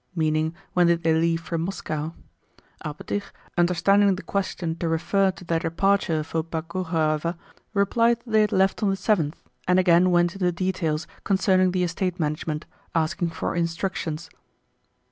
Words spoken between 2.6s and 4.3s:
Alpátych, understanding the